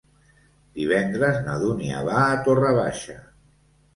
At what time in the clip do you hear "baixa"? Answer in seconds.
2.79-3.19